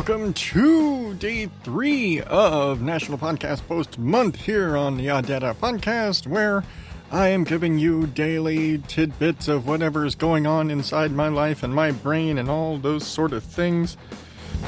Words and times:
welcome 0.00 0.32
to 0.32 1.12
day 1.16 1.44
three 1.62 2.22
of 2.22 2.80
National 2.80 3.18
Podcast 3.18 3.60
Post 3.68 3.98
Month 3.98 4.36
here 4.36 4.74
on 4.74 4.96
the 4.96 5.10
Odd 5.10 5.26
Data 5.26 5.54
Podcast, 5.60 6.26
where 6.26 6.64
I 7.12 7.28
am 7.28 7.44
giving 7.44 7.78
you 7.78 8.06
daily 8.06 8.78
tidbits 8.78 9.46
of 9.46 9.66
whatever 9.66 10.06
is 10.06 10.14
going 10.14 10.46
on 10.46 10.70
inside 10.70 11.12
my 11.12 11.28
life 11.28 11.62
and 11.62 11.74
my 11.74 11.90
brain 11.90 12.38
and 12.38 12.48
all 12.48 12.78
those 12.78 13.06
sort 13.06 13.34
of 13.34 13.44
things. 13.44 13.98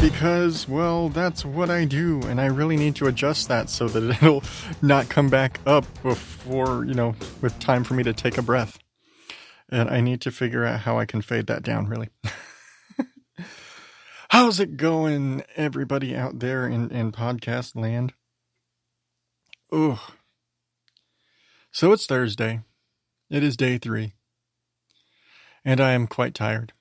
Because, 0.03 0.69
well, 0.69 1.09
that's 1.09 1.47
what 1.47 1.71
I 1.71 1.87
do, 1.87 2.21
and 2.25 2.39
I 2.39 2.47
really 2.47 2.77
need 2.77 2.95
to 2.97 3.07
adjust 3.07 3.49
that 3.49 3.71
so 3.71 3.89
that 3.89 4.03
it'll 4.23 4.45
not 4.83 5.09
come 5.09 5.31
back 5.31 5.61
up 5.65 5.87
before, 6.03 6.85
you 6.85 6.93
know, 6.93 7.15
with 7.41 7.59
time 7.59 7.85
for 7.85 7.95
me 7.95 8.03
to 8.03 8.13
take 8.13 8.37
a 8.37 8.43
breath. 8.43 8.79
And 9.71 9.89
I 9.89 10.03
need 10.03 10.21
to 10.21 10.31
figure 10.31 10.67
out 10.67 10.81
how 10.81 10.99
I 10.99 11.07
can 11.07 11.23
fade 11.23 11.47
that 11.47 11.63
down, 11.63 11.87
really. 11.87 12.11
How's 14.33 14.61
it 14.61 14.79
going, 14.79 15.43
everybody 15.57 16.17
out 16.17 16.39
there 16.39 16.67
in, 16.67 16.91
in 16.91 17.13
podcast 17.13 17.77
land? 17.77 18.15
Ugh. 19.71 19.99
So 21.71 21.93
it's 21.93 22.07
Thursday. 22.07 22.63
It 23.29 23.45
is 23.45 23.59
day 23.59 23.77
three. 23.77 24.15
And 25.67 25.83
I 25.83 25.93
am 25.93 26.07
quite 26.07 26.33
tired. 26.33 26.73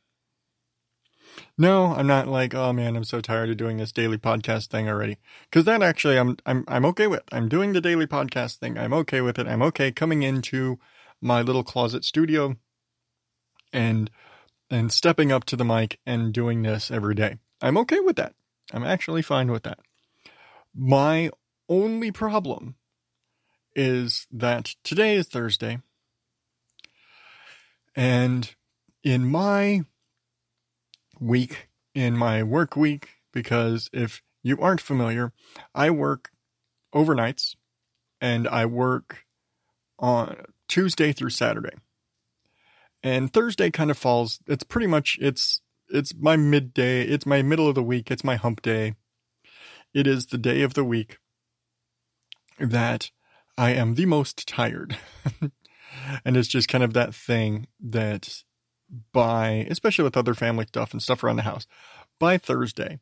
No, 1.57 1.87
I'm 1.87 2.07
not 2.07 2.29
like, 2.29 2.55
oh 2.55 2.71
man, 2.71 2.95
I'm 2.95 3.03
so 3.03 3.19
tired 3.19 3.49
of 3.49 3.57
doing 3.57 3.75
this 3.75 3.91
daily 3.91 4.17
podcast 4.17 4.69
thing 4.69 4.87
already. 4.87 5.17
Cause 5.51 5.65
that 5.65 5.83
actually 5.83 6.17
I'm 6.17 6.37
I'm 6.45 6.63
I'm 6.69 6.85
okay 6.85 7.07
with. 7.07 7.23
I'm 7.33 7.49
doing 7.49 7.73
the 7.73 7.81
daily 7.81 8.07
podcast 8.07 8.59
thing. 8.59 8.77
I'm 8.77 8.93
okay 8.93 9.19
with 9.19 9.37
it. 9.37 9.47
I'm 9.47 9.61
okay 9.63 9.91
coming 9.91 10.23
into 10.23 10.79
my 11.19 11.41
little 11.41 11.65
closet 11.65 12.05
studio 12.05 12.55
and 13.73 14.09
and 14.71 14.91
stepping 14.91 15.31
up 15.31 15.43
to 15.43 15.57
the 15.57 15.65
mic 15.65 15.99
and 16.05 16.33
doing 16.33 16.63
this 16.63 16.89
every 16.89 17.13
day. 17.13 17.37
I'm 17.61 17.77
okay 17.77 17.99
with 17.99 18.15
that. 18.15 18.33
I'm 18.73 18.83
actually 18.83 19.21
fine 19.21 19.51
with 19.51 19.63
that. 19.63 19.79
My 20.73 21.31
only 21.69 22.11
problem 22.11 22.75
is 23.75 24.27
that 24.31 24.75
today 24.83 25.15
is 25.15 25.27
Thursday. 25.27 25.79
And 27.95 28.53
in 29.03 29.29
my 29.29 29.81
week, 31.19 31.69
in 31.93 32.17
my 32.17 32.43
work 32.43 32.75
week, 32.75 33.09
because 33.33 33.89
if 33.93 34.21
you 34.43 34.57
aren't 34.59 34.81
familiar, 34.81 35.33
I 35.75 35.89
work 35.89 36.31
overnights 36.93 37.55
and 38.19 38.47
I 38.47 38.65
work 38.65 39.25
on 39.99 40.45
Tuesday 40.67 41.11
through 41.11 41.29
Saturday 41.29 41.75
and 43.03 43.31
Thursday 43.31 43.71
kind 43.71 43.91
of 43.91 43.97
falls. 43.97 44.39
It's 44.47 44.63
pretty 44.63 44.87
much 44.87 45.17
it's 45.21 45.61
it's 45.91 46.13
my 46.15 46.35
midday. 46.35 47.03
It's 47.03 47.25
my 47.25 47.41
middle 47.41 47.67
of 47.67 47.75
the 47.75 47.83
week. 47.83 48.09
It's 48.11 48.23
my 48.23 48.35
hump 48.35 48.61
day. 48.61 48.95
It 49.93 50.07
is 50.07 50.27
the 50.27 50.37
day 50.37 50.61
of 50.61 50.73
the 50.73 50.83
week 50.83 51.17
that 52.59 53.11
I 53.57 53.71
am 53.71 53.95
the 53.95 54.05
most 54.05 54.47
tired, 54.47 54.97
and 56.25 56.37
it's 56.37 56.47
just 56.47 56.69
kind 56.69 56.83
of 56.83 56.93
that 56.93 57.13
thing 57.13 57.67
that 57.79 58.43
by 59.13 59.67
especially 59.69 60.03
with 60.03 60.17
other 60.17 60.33
family 60.33 60.65
stuff 60.65 60.91
and 60.91 61.01
stuff 61.01 61.23
around 61.23 61.37
the 61.37 61.43
house 61.43 61.67
by 62.19 62.37
Thursday. 62.37 62.99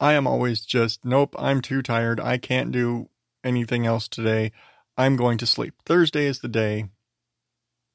I 0.00 0.12
am 0.12 0.26
always 0.26 0.60
just, 0.60 1.04
nope, 1.04 1.34
I'm 1.38 1.60
too 1.60 1.82
tired. 1.82 2.20
I 2.20 2.38
can't 2.38 2.70
do 2.70 3.08
anything 3.42 3.84
else 3.84 4.06
today. 4.06 4.52
I'm 4.96 5.16
going 5.16 5.38
to 5.38 5.46
sleep. 5.46 5.74
Thursday 5.84 6.26
is 6.26 6.38
the 6.38 6.48
day 6.48 6.86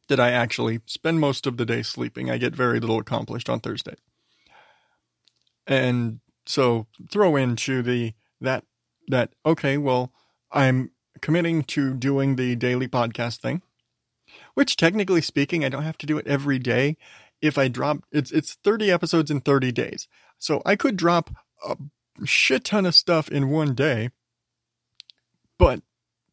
that 0.10 0.20
I 0.20 0.32
actually 0.32 0.82
spend 0.86 1.22
most 1.22 1.48
of 1.48 1.56
the 1.56 1.66
day 1.66 1.82
sleeping. 1.82 2.30
I 2.30 2.38
get 2.38 2.56
very 2.56 2.80
little 2.80 3.00
accomplished 3.00 3.50
on 3.50 3.62
Thursday. 3.62 3.96
And 5.68 6.20
so 6.46 6.88
throw 7.10 7.36
into 7.36 7.82
the 7.82 8.14
that 8.42 8.66
that 9.08 9.34
okay, 9.46 9.78
well, 9.78 10.12
I'm 10.52 10.92
committing 11.22 11.64
to 11.64 11.94
doing 11.94 12.36
the 12.36 12.56
daily 12.56 12.88
podcast 12.88 13.40
thing, 13.40 13.62
which 14.54 14.76
technically 14.76 15.22
speaking, 15.22 15.64
I 15.64 15.70
don't 15.70 15.84
have 15.84 15.98
to 16.00 16.06
do 16.06 16.18
it 16.18 16.28
every 16.28 16.60
day. 16.60 16.98
If 17.42 17.58
I 17.58 17.68
drop 17.68 18.04
it's 18.12 18.32
it's 18.32 18.56
30 18.64 18.92
episodes 18.92 19.32
in 19.32 19.42
30 19.42 19.72
days. 19.72 20.08
So 20.38 20.62
I 20.66 20.76
could 20.76 20.98
drop 20.98 21.30
a 21.66 21.78
shit 22.26 22.66
ton 22.66 22.86
of 22.86 22.96
stuff 22.96 23.30
in 23.30 23.50
one 23.50 23.74
day, 23.76 24.10
but 25.58 25.82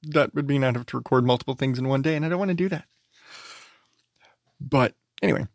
that 0.03 0.35
would 0.35 0.49
mean 0.49 0.65
I'd 0.65 0.77
have 0.77 0.87
to 0.87 0.97
record 0.97 1.25
multiple 1.25 1.55
things 1.55 1.79
in 1.79 1.89
one 1.89 2.03
day, 2.03 2.17
and 2.17 2.25
I 2.25 2.29
don't 2.29 2.39
want 2.39 2.51
to 2.51 2.55
do 2.55 2.69
that. 2.69 2.87
But 4.61 4.95
anyway, 5.23 5.47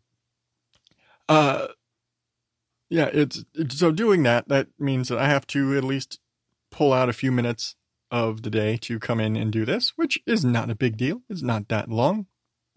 uh, 1.28 1.68
yeah, 2.88 3.10
it's, 3.12 3.44
it's 3.54 3.78
so 3.78 3.90
doing 3.90 4.22
that. 4.22 4.48
That 4.48 4.68
means 4.78 5.08
that 5.08 5.18
I 5.18 5.28
have 5.28 5.46
to 5.48 5.76
at 5.76 5.84
least 5.84 6.20
pull 6.70 6.92
out 6.92 7.08
a 7.08 7.14
few 7.14 7.32
minutes 7.32 7.76
of 8.10 8.42
the 8.42 8.50
day 8.50 8.76
to 8.76 8.98
come 8.98 9.20
in 9.20 9.36
and 9.36 9.52
do 9.52 9.64
this, 9.64 9.92
which 9.96 10.18
is 10.26 10.44
not 10.44 10.70
a 10.70 10.74
big 10.76 10.96
deal. 10.96 11.22
It's 11.28 11.42
not 11.42 11.68
that 11.68 11.90
long. 11.90 12.26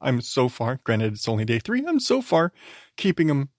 I'm 0.01 0.21
so 0.21 0.49
far, 0.49 0.79
granted, 0.83 1.13
it's 1.13 1.27
only 1.27 1.45
day 1.45 1.59
three. 1.59 1.85
I'm 1.85 1.99
so 1.99 2.21
far 2.21 2.53
keeping 2.95 3.27
them 3.27 3.49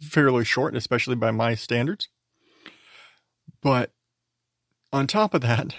fairly 0.00 0.44
short, 0.44 0.76
especially 0.76 1.16
by 1.16 1.30
my 1.30 1.54
standards. 1.54 2.08
But 3.62 3.92
on 4.92 5.06
top 5.06 5.34
of 5.34 5.40
that, 5.40 5.74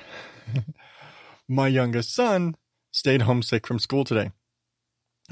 my 1.47 1.67
youngest 1.67 2.13
son 2.13 2.55
stayed 2.91 3.21
homesick 3.21 3.67
from 3.67 3.79
school 3.79 4.03
today 4.03 4.31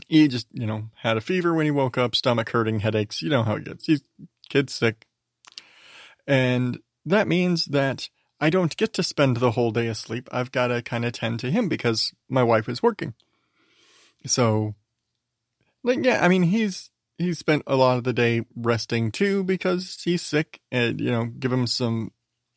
he 0.07 0.27
just, 0.27 0.47
you 0.51 0.65
know, 0.65 0.89
had 1.01 1.17
a 1.17 1.21
fever 1.21 1.53
when 1.53 1.65
he 1.65 1.71
woke 1.71 1.97
up, 1.97 2.15
stomach 2.15 2.49
hurting, 2.49 2.81
headaches. 2.81 3.21
You 3.21 3.29
know 3.29 3.43
how 3.43 3.55
it 3.55 3.63
gets. 3.63 3.85
He's 3.85 4.03
kid's 4.49 4.73
sick. 4.73 5.05
And 6.27 6.79
that 7.05 7.27
means 7.27 7.65
that 7.65 8.09
I 8.39 8.49
don't 8.49 8.75
get 8.75 8.93
to 8.93 9.03
spend 9.03 9.37
the 9.37 9.51
whole 9.51 9.71
day 9.71 9.87
asleep. 9.87 10.27
I've 10.31 10.51
got 10.51 10.67
to 10.67 10.81
kind 10.81 11.05
of 11.05 11.13
tend 11.13 11.39
to 11.41 11.51
him 11.51 11.69
because 11.69 12.13
my 12.29 12.43
wife 12.43 12.67
is 12.67 12.83
working. 12.83 13.13
So, 14.25 14.75
like, 15.83 16.03
yeah, 16.03 16.23
I 16.23 16.27
mean, 16.27 16.43
he's 16.43 16.89
he's 17.17 17.39
spent 17.39 17.63
a 17.67 17.75
lot 17.75 17.97
of 17.97 18.03
the 18.03 18.13
day 18.13 18.45
resting 18.55 19.11
too 19.11 19.43
because 19.43 20.01
he's 20.03 20.21
sick, 20.21 20.59
and 20.71 20.99
you 20.99 21.11
know, 21.11 21.25
give 21.25 21.53
him 21.53 21.67
some 21.67 22.11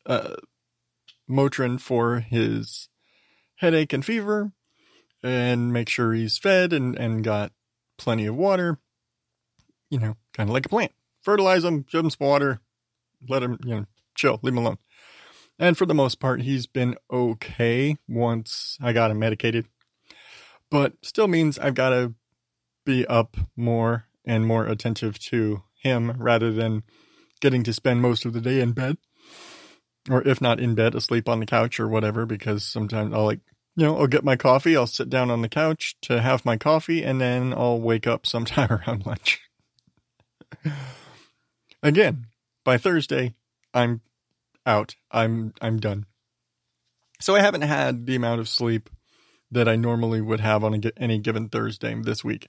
uh, 0.05 0.35
Motrin 1.29 1.79
for 1.79 2.19
his 2.19 2.89
headache 3.57 3.93
and 3.93 4.03
fever, 4.03 4.51
and 5.23 5.71
make 5.71 5.89
sure 5.89 6.13
he's 6.13 6.37
fed 6.37 6.73
and, 6.73 6.97
and 6.97 7.23
got 7.23 7.51
plenty 7.97 8.25
of 8.25 8.35
water. 8.35 8.79
You 9.89 9.99
know, 9.99 10.17
kind 10.33 10.49
of 10.49 10.53
like 10.53 10.65
a 10.65 10.69
plant. 10.69 10.91
Fertilize 11.21 11.63
him, 11.63 11.85
give 11.89 12.03
him 12.03 12.09
some 12.09 12.27
water, 12.27 12.61
let 13.27 13.43
him, 13.43 13.57
you 13.63 13.75
know, 13.75 13.85
chill, 14.15 14.39
leave 14.41 14.53
him 14.53 14.59
alone. 14.59 14.77
And 15.57 15.77
for 15.77 15.85
the 15.85 15.93
most 15.93 16.19
part, 16.19 16.41
he's 16.41 16.65
been 16.65 16.95
okay 17.11 17.97
once 18.07 18.77
I 18.81 18.93
got 18.93 19.11
him 19.11 19.19
medicated. 19.19 19.65
But 20.71 20.93
still 21.01 21.27
means 21.27 21.59
I've 21.59 21.73
got 21.73 21.89
to 21.89 22.13
be 22.85 23.05
up 23.07 23.35
more 23.57 24.05
and 24.25 24.45
more 24.45 24.65
attentive 24.65 25.19
to 25.19 25.63
him 25.81 26.13
rather 26.17 26.51
than 26.51 26.83
getting 27.41 27.63
to 27.63 27.73
spend 27.73 28.01
most 28.01 28.25
of 28.25 28.33
the 28.33 28.41
day 28.41 28.61
in 28.61 28.71
bed. 28.71 28.97
Or 30.09 30.25
if 30.25 30.39
not 30.39 30.59
in 30.59 30.75
bed, 30.75 30.95
asleep 30.95 31.27
on 31.27 31.39
the 31.39 31.45
couch 31.45 31.79
or 31.79 31.87
whatever, 31.87 32.25
because 32.25 32.63
sometimes 32.63 33.13
I'll 33.13 33.25
like 33.25 33.41
you 33.75 33.85
know, 33.85 33.97
I'll 33.97 34.07
get 34.07 34.25
my 34.25 34.35
coffee, 34.35 34.75
I'll 34.75 34.87
sit 34.87 35.09
down 35.09 35.31
on 35.31 35.41
the 35.41 35.47
couch 35.47 35.95
to 36.01 36.21
have 36.21 36.43
my 36.43 36.57
coffee, 36.57 37.01
and 37.01 37.21
then 37.21 37.53
I'll 37.53 37.79
wake 37.79 38.07
up 38.07 38.25
sometime 38.25 38.69
around 38.87 39.05
lunch. 39.05 39.39
Again, 41.81 42.27
by 42.65 42.77
Thursday, 42.77 43.35
I'm 43.73 44.01
out. 44.65 44.95
I'm 45.11 45.53
I'm 45.61 45.79
done. 45.79 46.05
So 47.21 47.35
I 47.35 47.41
haven't 47.41 47.61
had 47.61 48.05
the 48.05 48.15
amount 48.15 48.41
of 48.41 48.49
sleep 48.49 48.89
that 49.51 49.67
I 49.67 49.75
normally 49.75 50.21
would 50.21 50.39
have 50.39 50.63
on 50.63 50.73
a, 50.73 50.91
any 51.01 51.17
given 51.17 51.49
Thursday 51.49 51.93
this 52.01 52.23
week. 52.23 52.47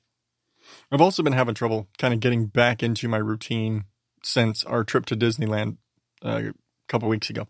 I've 0.93 1.01
also 1.01 1.23
been 1.23 1.33
having 1.33 1.55
trouble 1.55 1.89
kind 1.99 2.13
of 2.13 2.21
getting 2.21 2.47
back 2.47 2.83
into 2.83 3.09
my 3.09 3.17
routine 3.17 3.85
since 4.23 4.65
our 4.65 4.85
trip 4.85 5.07
to 5.07 5.17
Disneyland 5.17 5.79
uh, 6.25 6.43
a 6.51 6.53
couple 6.89 7.09
weeks 7.09 7.31
ago, 7.31 7.49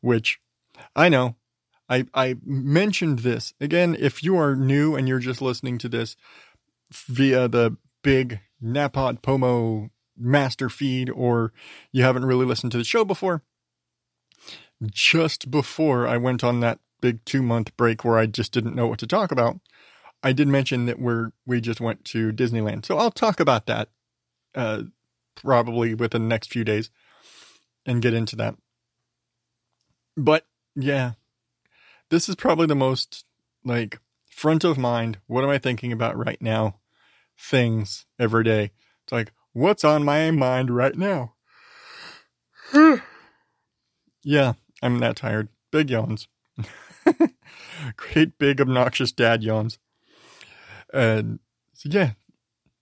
which 0.00 0.40
I 0.96 1.08
know 1.08 1.36
I, 1.88 2.06
I 2.14 2.36
mentioned 2.44 3.20
this 3.20 3.54
again. 3.60 3.96
If 3.98 4.22
you 4.22 4.36
are 4.36 4.56
new 4.56 4.96
and 4.96 5.08
you're 5.08 5.18
just 5.18 5.42
listening 5.42 5.78
to 5.78 5.88
this 5.88 6.16
via 6.90 7.48
the 7.48 7.76
big 8.02 8.40
Napod 8.62 9.22
Pomo 9.22 9.90
master 10.20 10.68
feed, 10.68 11.10
or 11.10 11.52
you 11.92 12.02
haven't 12.02 12.24
really 12.24 12.46
listened 12.46 12.72
to 12.72 12.78
the 12.78 12.84
show 12.84 13.04
before, 13.04 13.42
just 14.90 15.50
before 15.50 16.06
I 16.06 16.16
went 16.16 16.44
on 16.44 16.60
that 16.60 16.78
big 17.00 17.24
two 17.24 17.42
month 17.42 17.76
break 17.76 18.04
where 18.04 18.18
I 18.18 18.26
just 18.26 18.52
didn't 18.52 18.76
know 18.76 18.86
what 18.86 18.98
to 19.00 19.06
talk 19.06 19.32
about, 19.32 19.58
I 20.22 20.32
did 20.32 20.48
mention 20.48 20.86
that 20.86 20.98
we're 20.98 21.32
we 21.46 21.60
just 21.60 21.80
went 21.80 22.04
to 22.06 22.32
Disneyland. 22.32 22.86
So 22.86 22.98
I'll 22.98 23.10
talk 23.10 23.40
about 23.40 23.66
that 23.66 23.88
uh, 24.54 24.82
probably 25.34 25.94
within 25.94 26.22
the 26.22 26.28
next 26.28 26.50
few 26.50 26.64
days 26.64 26.90
and 27.86 28.02
get 28.02 28.14
into 28.14 28.36
that. 28.36 28.56
But 30.16 30.46
yeah, 30.74 31.12
this 32.10 32.28
is 32.28 32.36
probably 32.36 32.66
the 32.66 32.74
most 32.74 33.24
like 33.64 33.98
front 34.30 34.64
of 34.64 34.78
mind. 34.78 35.18
What 35.26 35.44
am 35.44 35.50
I 35.50 35.58
thinking 35.58 35.92
about 35.92 36.16
right 36.16 36.40
now? 36.40 36.76
Things 37.38 38.06
every 38.18 38.44
day. 38.44 38.72
It's 39.04 39.12
like, 39.12 39.32
what's 39.52 39.84
on 39.84 40.04
my 40.04 40.30
mind 40.30 40.70
right 40.70 40.96
now? 40.96 41.34
Yeah, 44.22 44.52
I'm 44.82 44.98
that 44.98 45.16
tired. 45.16 45.48
Big 45.72 45.88
yawns. 45.88 46.28
Great 47.96 48.38
big 48.38 48.60
obnoxious 48.60 49.12
dad 49.12 49.42
yawns. 49.42 49.78
And 50.92 51.38
so 51.72 51.88
yeah, 51.90 52.10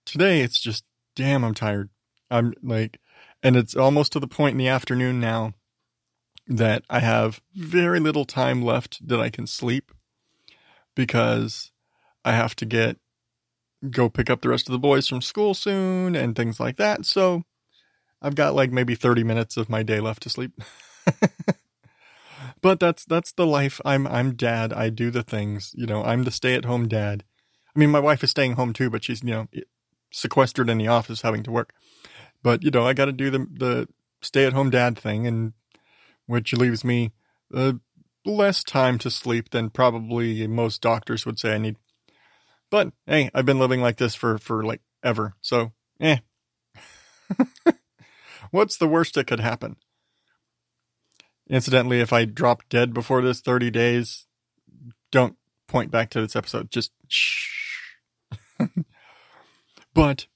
today 0.05 0.41
it's 0.41 0.59
just 0.59 0.83
damn 1.15 1.45
I'm 1.45 1.53
tired. 1.53 1.89
I'm 2.29 2.53
like 2.61 2.99
and 3.41 3.55
it's 3.55 3.75
almost 3.75 4.11
to 4.11 4.19
the 4.19 4.27
point 4.27 4.53
in 4.53 4.57
the 4.57 4.67
afternoon 4.67 5.19
now 5.19 5.53
that 6.47 6.83
I 6.89 6.99
have 6.99 7.41
very 7.55 7.99
little 7.99 8.25
time 8.25 8.61
left 8.61 9.07
that 9.07 9.19
I 9.19 9.29
can 9.29 9.47
sleep 9.47 9.91
because 10.95 11.71
I 12.25 12.33
have 12.33 12.55
to 12.57 12.65
get 12.65 12.97
go 13.89 14.09
pick 14.09 14.29
up 14.29 14.41
the 14.41 14.49
rest 14.49 14.67
of 14.67 14.73
the 14.73 14.79
boys 14.79 15.07
from 15.07 15.21
school 15.21 15.53
soon 15.53 16.15
and 16.15 16.35
things 16.35 16.59
like 16.59 16.77
that. 16.77 17.05
So 17.05 17.43
I've 18.21 18.35
got 18.35 18.55
like 18.55 18.71
maybe 18.71 18.95
30 18.95 19.23
minutes 19.23 19.57
of 19.57 19.69
my 19.69 19.83
day 19.83 19.99
left 19.99 20.23
to 20.23 20.29
sleep. 20.29 20.51
but 22.61 22.79
that's 22.79 23.05
that's 23.05 23.31
the 23.31 23.45
life. 23.45 23.79
I'm 23.85 24.07
I'm 24.07 24.35
dad. 24.35 24.73
I 24.73 24.89
do 24.89 25.11
the 25.11 25.23
things, 25.23 25.73
you 25.75 25.85
know, 25.85 26.03
I'm 26.03 26.23
the 26.23 26.31
stay-at-home 26.31 26.87
dad. 26.87 27.23
I 27.75 27.79
mean, 27.79 27.91
my 27.91 27.99
wife 27.99 28.23
is 28.23 28.31
staying 28.31 28.53
home 28.53 28.73
too, 28.73 28.89
but 28.89 29.03
she's, 29.03 29.23
you 29.23 29.31
know, 29.31 29.47
sequestered 30.11 30.69
in 30.69 30.77
the 30.77 30.87
office 30.87 31.21
having 31.21 31.43
to 31.43 31.51
work. 31.51 31.73
But, 32.41 32.63
you 32.63 32.71
know, 32.71 32.85
I 32.85 32.93
got 32.93 33.05
to 33.05 33.11
do 33.11 33.29
the 33.29 33.47
the 33.51 33.87
stay-at-home 34.21 34.69
dad 34.69 34.97
thing 34.97 35.25
and 35.25 35.53
which 36.25 36.53
leaves 36.53 36.83
me 36.83 37.11
uh, 37.53 37.73
less 38.25 38.63
time 38.63 38.97
to 38.99 39.09
sleep 39.09 39.49
than 39.49 39.69
probably 39.69 40.45
most 40.45 40.81
doctors 40.81 41.25
would 41.25 41.39
say 41.39 41.55
I 41.55 41.57
need. 41.57 41.77
But 42.69 42.93
hey, 43.07 43.29
I've 43.33 43.45
been 43.45 43.59
living 43.59 43.81
like 43.81 43.97
this 43.97 44.15
for 44.15 44.37
for 44.37 44.63
like 44.63 44.81
ever. 45.03 45.35
So, 45.41 45.73
eh. 45.99 46.17
What's 48.51 48.77
the 48.77 48.87
worst 48.87 49.15
that 49.15 49.27
could 49.27 49.39
happen? 49.39 49.75
Incidentally, 51.49 51.99
if 51.99 52.13
I 52.13 52.25
drop 52.25 52.63
dead 52.69 52.93
before 52.93 53.21
this 53.21 53.41
30 53.41 53.71
days, 53.71 54.27
don't 55.11 55.35
point 55.67 55.91
back 55.91 56.09
to 56.11 56.21
this 56.21 56.35
episode. 56.35 56.69
Just 56.71 56.91
shh. 57.07 57.95
but 59.93 60.27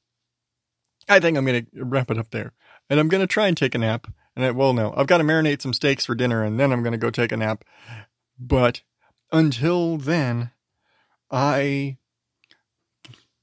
I 1.08 1.20
think 1.20 1.38
I'm 1.38 1.46
going 1.46 1.66
to 1.66 1.84
wrap 1.84 2.10
it 2.10 2.18
up 2.18 2.32
there. 2.32 2.54
And 2.90 3.00
I'm 3.00 3.10
going 3.10 3.22
to 3.22 3.28
try 3.28 3.48
and 3.48 3.56
take 3.56 3.76
a 3.76 3.80
nap. 3.80 4.08
And 4.36 4.46
I, 4.46 4.52
well, 4.52 4.74
no, 4.74 4.94
I've 4.96 5.08
got 5.08 5.20
to 5.20 5.24
marinate 5.24 5.62
some 5.62 5.74
steaks 5.74 6.06
for 6.06 6.16
dinner 6.16 6.44
and 6.44 6.60
then 6.60 6.72
I'm 6.72 6.82
going 6.82 6.94
to 6.94 6.98
go 6.98 7.12
take 7.12 7.32
a 7.32 7.38
nap. 7.38 7.64
But 8.40 8.82
until 9.32 9.98
then, 9.98 10.52
I. 11.30 11.98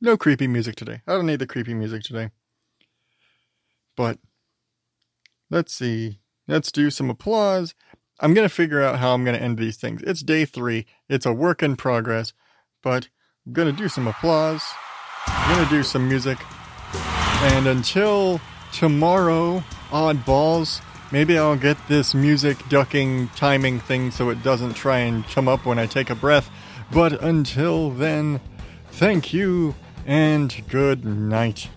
No 0.03 0.17
creepy 0.17 0.47
music 0.47 0.77
today. 0.77 1.03
I 1.07 1.13
don't 1.13 1.27
need 1.27 1.41
the 1.41 1.47
creepy 1.47 1.75
music 1.75 2.03
today. 2.03 2.31
But 3.97 4.19
let's 5.51 5.75
see. 5.75 6.21
Let's 6.49 6.73
do 6.73 6.91
some 6.91 7.11
applause. 7.11 7.75
I'm 8.19 8.33
going 8.33 8.49
to 8.49 8.55
figure 8.55 8.83
out 8.83 8.99
how 8.99 9.13
I'm 9.13 9.25
going 9.25 9.37
to 9.37 9.43
end 9.43 9.59
these 9.59 9.77
things. 9.77 10.03
It's 10.03 10.23
day 10.23 10.47
three. 10.47 10.87
It's 11.09 11.27
a 11.27 11.35
work 11.35 11.63
in 11.63 11.77
progress. 11.77 12.33
But 12.83 13.09
I'm 13.47 13.53
going 13.53 13.75
to 13.75 13.77
do 13.77 13.89
some 13.89 14.09
applause. 14.09 14.63
I'm 15.27 15.57
going 15.57 15.69
to 15.69 15.75
do 15.75 15.83
some 15.83 16.09
music. 16.09 16.39
And 17.43 17.67
until 17.67 18.41
tomorrow, 18.73 19.63
oddballs, 19.91 20.81
maybe 21.13 21.37
I'll 21.37 21.57
get 21.57 21.77
this 21.89 22.15
music 22.15 22.57
ducking 22.71 23.29
timing 23.37 23.81
thing 23.81 24.11
so 24.11 24.31
it 24.31 24.43
doesn't 24.43 24.75
try 24.75 25.01
and 25.01 25.27
come 25.27 25.47
up 25.47 25.67
when 25.67 25.79
I 25.79 25.85
take 25.85 26.09
a 26.09 26.15
breath. 26.15 26.51
But 26.91 27.23
until 27.23 27.91
then, 27.91 28.41
thank 28.93 29.35
you 29.35 29.75
and 30.07 30.63
good 30.69 31.05
night. 31.05 31.69